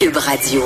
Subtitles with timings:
[0.00, 0.62] Cube Radio.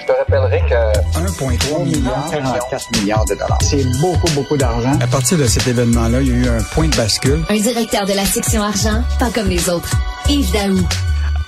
[0.00, 3.58] Je te rappellerai que 1,3 milliard, 44 milliards de dollars.
[3.62, 4.92] C'est beaucoup, beaucoup d'argent.
[5.00, 7.42] À partir de cet événement-là, il y a eu un point de bascule.
[7.48, 9.90] Un directeur de la section argent, pas comme les autres.
[10.28, 10.78] Yves Daou.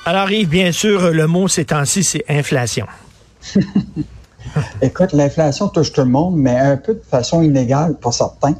[0.05, 2.87] Alors Yves, bien sûr, le mot ces temps-ci, c'est inflation.
[4.83, 8.57] Écoute, l'inflation touche tout le monde, mais un peu de façon inégale pour certains.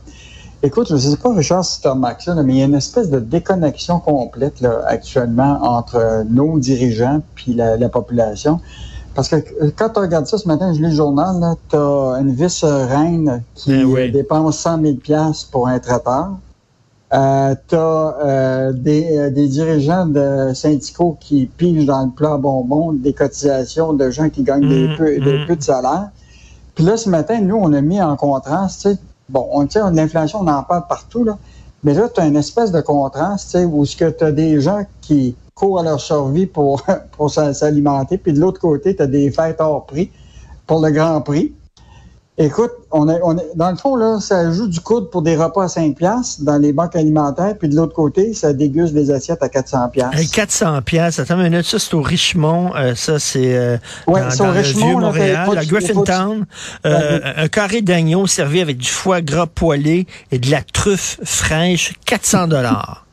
[0.65, 2.65] Écoute, je ne sais pas, Richard, si tu as remarqué ça, mais il y a
[2.65, 8.61] une espèce de déconnexion complète là, actuellement entre nos dirigeants puis la, la population.
[9.15, 9.37] Parce que
[9.77, 11.37] quand tu regardes ça ce matin, je lis le journal,
[11.69, 14.11] tu as une vice-reine qui Ben oui.
[14.11, 14.95] dépense 100 000
[15.53, 16.31] pour un traiteur.
[17.13, 22.95] Euh, tu as des, euh, des dirigeants de syndicaux qui pigent dans le plat bonbon
[22.95, 25.47] des cotisations de gens qui gagnent des, Mm, peu, des mm.
[25.47, 26.09] peu de salaire.
[26.75, 29.97] Puis là, ce matin, nous, on a mis en contraste, tu sais, bon, on de
[29.97, 31.39] l'inflation, on en parle partout, là.
[31.83, 34.33] Mais là, tu as une espèce de contraste, tu sais, où ce que tu as
[34.33, 38.97] des gens qui courent à leur survie pour, pour s'a- s'alimenter, puis de l'autre côté,
[38.97, 40.11] tu as des fêtes hors prix
[40.67, 41.53] pour le Grand Prix.
[42.37, 45.37] Écoute, on est, on est, dans le fond, là, ça joue du coude pour des
[45.37, 49.13] repas à 5 piastres dans les banques alimentaires, puis de l'autre côté, ça déguste des
[49.13, 50.19] assiettes à 400 piastres.
[50.19, 51.21] Hey, 400 pièces.
[51.21, 53.77] Attends une minute, ça c'est au Richmond, euh, ça c'est euh,
[54.09, 56.45] Ouais, dans, au le Richemont, vieux Montréal, à Griffintown.
[56.85, 61.93] Euh, un carré d'agneau servi avec du foie gras poêlé et de la truffe fraîche,
[62.05, 63.04] 400 dollars.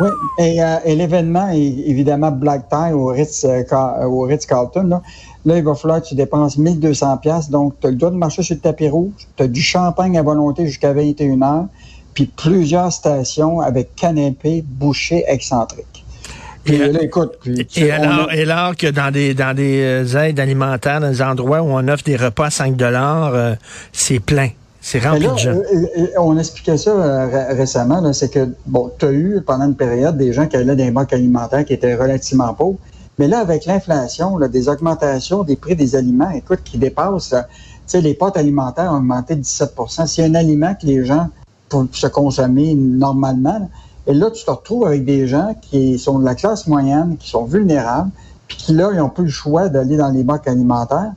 [0.00, 4.44] Oui, et, euh, et l'événement est évidemment Black Tie au Ritz, euh, euh, au Ritz
[4.44, 4.84] Carlton.
[4.88, 5.02] Là.
[5.46, 7.48] là, il va falloir que tu dépenses 1200 pièces.
[7.48, 10.18] Donc, tu as le droit de marcher sur le tapis rouge, tu as du champagne
[10.18, 11.66] à volonté jusqu'à 21 heures,
[12.12, 16.04] puis plusieurs stations avec canapé, bouché, excentrique.
[16.64, 20.16] Puis Et- là, écoute, puis, Et alors, a- et alors que dans des dans des
[20.16, 23.54] aides alimentaires, dans des endroits où on offre des repas à 5 dollars, euh,
[23.92, 24.48] c'est plein.
[24.86, 25.50] C'est rempli là, de gens.
[25.52, 29.64] euh, euh, on expliquait ça euh, ré- récemment, c'est que, bon, tu as eu pendant
[29.64, 32.76] une période des gens qui allaient dans les banques alimentaires qui étaient relativement pauvres,
[33.18, 37.36] mais là, avec l'inflation, des augmentations des prix des aliments, écoute, qui dépassent, tu
[37.86, 39.72] sais, les pâtes alimentaires ont augmenté de 17
[40.06, 41.28] S'il y a un aliment que les gens
[41.70, 43.66] pour se consommer normalement, là,
[44.06, 47.30] et là, tu te retrouves avec des gens qui sont de la classe moyenne, qui
[47.30, 48.10] sont vulnérables,
[48.48, 51.12] puis qui, là, ils n'ont plus le choix d'aller dans les banques alimentaires.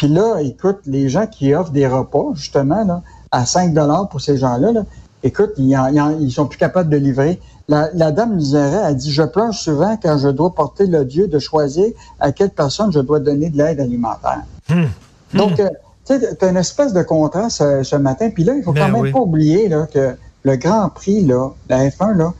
[0.00, 3.02] Puis là, écoute, les gens qui offrent des repas, justement, là,
[3.32, 3.74] à 5
[4.10, 4.84] pour ces gens-là, là,
[5.22, 5.78] écoute, ils,
[6.20, 7.38] ils sont plus capables de livrer.
[7.68, 11.28] La, la dame disait, elle dit, je pleure souvent quand je dois porter le Dieu
[11.28, 11.84] de choisir
[12.18, 14.40] à quelle personne je dois donner de l'aide alimentaire.
[14.70, 14.86] Hmm.
[15.34, 15.68] Donc, euh,
[16.06, 18.30] tu as une espèce de contraste euh, ce matin.
[18.30, 19.12] Puis là, il faut Ben quand même oui.
[19.12, 22.32] pas oublier là, que le Grand Prix, là, la F1, là,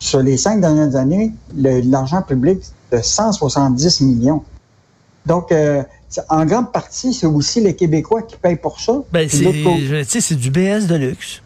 [0.00, 4.42] sur les cinq dernières années, l'argent public de 170 millions.
[5.26, 5.84] Donc, euh,
[6.28, 8.94] en grande partie, c'est aussi les Québécois qui payent pour ça.
[9.12, 11.42] Ben, c'est, du BS de luxe.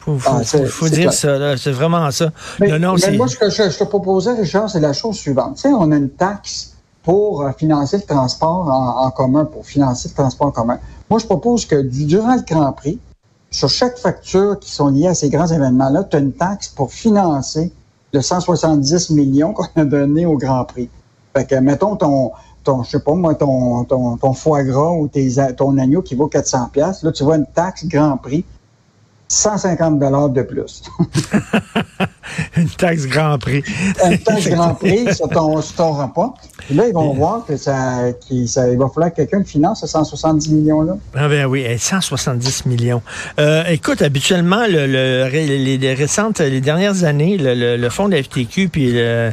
[0.00, 1.12] Faut, faut, Ah, faut- faut dire clair.
[1.12, 1.56] ça.
[1.56, 2.32] C'est vraiment ça.
[2.60, 3.16] Mais, non, non, mais c'est.
[3.16, 5.56] moi, ce que je, je te proposais, Richard, c'est la chose suivante.
[5.56, 6.72] Tu sais, on a une taxe
[7.02, 10.78] pour euh, financer le transport en, en commun, pour financer le transport en commun.
[11.10, 12.98] Moi, je propose que du- durant le Grand Prix,
[13.50, 16.92] sur chaque facture qui sont liées à ces grands événements-là, tu as une taxe pour
[16.92, 17.72] financer
[18.12, 20.88] le 170 millions qu'on a donné au Grand Prix.
[21.36, 22.32] Fait que, mettons, ton,
[22.68, 26.14] ton je sais pas moi, ton, ton, ton foie gras ou tes, ton agneau qui
[26.14, 28.44] vaut 400 pièces, là, tu vois une taxe Grand Prix,
[29.30, 30.82] 150 dollars de plus.
[32.56, 33.62] Une taxe Grand Prix.
[34.04, 36.34] un taxe Grand Prix sur ton, sur ton repas.
[36.66, 39.80] Puis là, ils vont voir que ça, qu'il- ça, il va falloir que quelqu'un finance
[39.80, 40.96] ces 170 millions-là.
[41.14, 43.02] Ah ben oui, eh, 170 millions.
[43.38, 48.08] Euh, écoute, habituellement, le, le- les, les récentes, les dernières années, le, le, le fonds
[48.08, 49.32] de la FTQ puis le,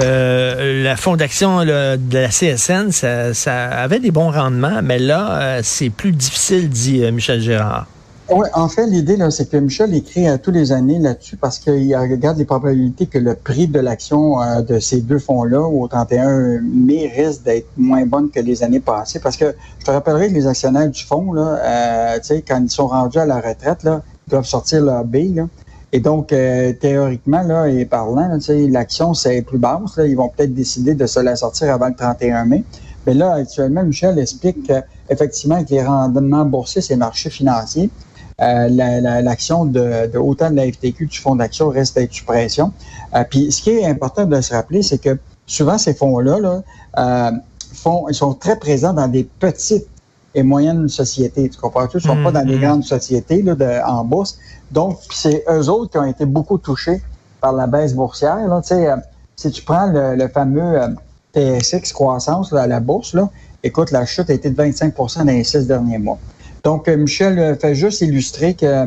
[0.00, 4.98] euh, la fonds d'action là, de la CSN, ça, ça avait des bons rendements, mais
[4.98, 7.86] là, euh, c'est plus difficile, dit euh, Michel Gérard.
[8.28, 11.96] Oui, en fait, l'idée, c'est que Michel écrit à tous les années là-dessus parce qu'il
[11.96, 16.60] regarde les probabilités que le prix de l'action euh, de ces deux fonds-là au 31
[16.60, 19.20] mai risque d'être moins bonne que les années passées.
[19.20, 22.88] Parce que je te rappellerai que les actionnaires du fonds, là, euh, quand ils sont
[22.88, 25.36] rendus à la retraite, là, ils doivent sortir leur B.
[25.36, 25.46] Là.
[25.92, 29.96] Et donc, euh, théoriquement, là, et parlant, l'action, c'est plus basse.
[29.98, 32.64] Là, ils vont peut-être décider de se la sortir avant le 31 mai.
[33.06, 37.88] Mais là, actuellement, Michel explique qu'effectivement, avec les rendements boursiers, ces marchés financiers,
[38.40, 41.98] euh, la- la- l'action de, de autant de la FTQ que du fonds d'action reste
[42.12, 42.72] sous pression.
[43.14, 46.62] Euh, puis ce qui est important de se rappeler, c'est que souvent ces fonds-là là,
[46.98, 47.30] euh,
[47.72, 49.86] font, ils sont très présents dans des petites
[50.34, 51.48] et moyennes sociétés.
[51.48, 51.86] Tu comprends?
[51.92, 52.60] Ils ne sont pas dans les Mhm.
[52.62, 54.36] grandes sociétés là, de, en bourse.
[54.70, 57.00] Donc, c'est eux autres qui ont été beaucoup touchés
[57.40, 58.46] par la baisse boursière.
[58.48, 58.60] Là.
[58.60, 58.96] Tu sais, euh,
[59.34, 60.88] si tu prends le, le fameux euh,
[61.34, 63.30] TSX croissance là, à la bourse, là,
[63.62, 66.18] écoute, la chute a été de 25% dans les six derniers mois.
[66.66, 68.86] Donc, euh, Michel euh, fait juste illustrer que,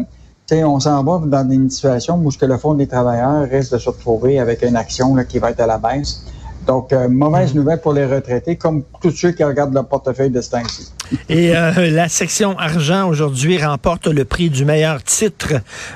[0.52, 3.78] on s'en va dans une situation où ce que le Fonds des travailleurs risque de
[3.78, 6.26] se retrouver avec une action là, qui va être à la baisse.
[6.68, 10.42] Donc, euh, mauvaise nouvelle pour les retraités, comme tous ceux qui regardent leur portefeuille de
[10.42, 10.92] ce temps-ci.
[11.30, 15.54] Et euh, la section argent aujourd'hui remporte le prix du meilleur titre.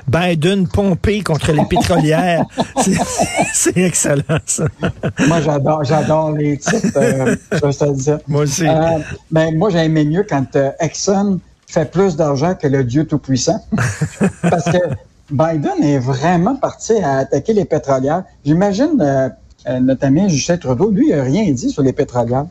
[0.07, 2.45] Biden pompé contre les pétrolières.
[3.53, 4.67] C'est excellent, ça.
[5.27, 6.95] moi, j'adore, j'adore les titres.
[6.95, 7.35] Euh,
[8.29, 8.65] moi aussi.
[8.65, 8.99] Euh,
[9.31, 11.41] ben, moi, j'aimais mieux quand Exxon
[11.73, 13.59] fait plus d'argent que le Dieu Tout-Puissant.
[14.41, 14.77] Parce que
[15.31, 18.23] Biden est vraiment parti à attaquer les pétrolières.
[18.45, 19.29] J'imagine euh,
[19.67, 22.45] euh, notre ami Justin Trudeau, lui, il n'a rien dit sur les pétrolières.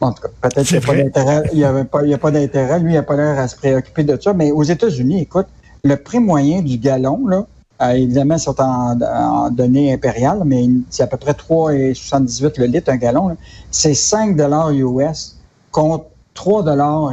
[0.00, 1.42] En tout cas, peut-être qu'il n'y a pas d'intérêt.
[1.52, 2.78] Il n'y a, pas, pas d'intérêt.
[2.80, 4.34] Lui, il n'a pas l'air à se préoccuper de ça.
[4.34, 5.46] Mais aux États-Unis, écoute,
[5.82, 7.46] le prix moyen du gallon, là,
[7.80, 12.90] euh, évidemment, c'est en, en, données impériales, mais c'est à peu près 3,78 le litre,
[12.90, 13.34] un gallon.
[13.70, 14.36] C'est 5
[14.72, 15.36] US
[15.70, 16.04] contre
[16.34, 16.64] 3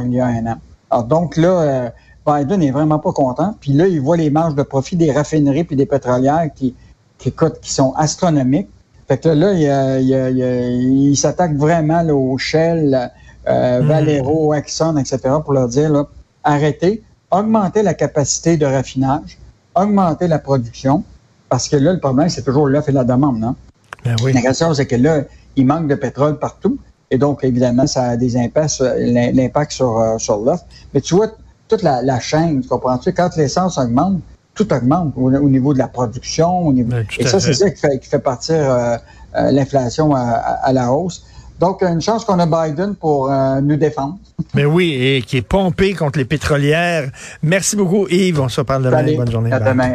[0.04, 0.58] il y a un an.
[0.92, 1.90] Alors, donc là, euh,
[2.26, 3.56] Biden n'est vraiment pas content.
[3.60, 6.74] Puis là, il voit les marges de profit des raffineries puis des pétrolières qui,
[7.18, 8.68] qui, qui sont astronomiques.
[9.08, 13.10] Fait que là, il, il, il, il s'attaque vraiment là, aux Shell,
[13.48, 13.86] euh, mm.
[13.86, 16.06] Valero, Exxon, etc., pour leur dire, là,
[16.44, 19.38] arrêtez, augmentez la capacité de raffinage,
[19.74, 21.02] augmentez la production,
[21.48, 23.56] parce que là, le problème, c'est toujours l'offre et la demande, non?
[24.04, 24.32] Ben oui.
[24.32, 25.22] La question, c'est que là,
[25.56, 26.78] il manque de pétrole partout.
[27.12, 30.64] Et donc, évidemment, ça a des impacts, l'impact sur, sur l'offre.
[30.92, 31.28] Mais tu vois,
[31.68, 33.12] toute la, la chaîne, tu comprends-tu?
[33.12, 34.20] Quand l'essence augmente,
[34.54, 36.66] tout augmente au, au, niveau de la production.
[36.66, 36.90] Au niveau...
[36.90, 38.96] Ben, Et ça, c'est ça qui fait, qui fait partir euh,
[39.36, 41.24] euh, l'inflation à, à, à, la hausse.
[41.60, 44.18] Donc, une chance qu'on a Biden pour euh, nous défendre.
[44.54, 47.10] Mais oui, et qui est pompé contre les pétrolières.
[47.42, 48.40] Merci beaucoup, Yves.
[48.40, 48.96] On se reparle demain.
[48.96, 49.52] Allez, Bonne journée.
[49.52, 49.92] À demain.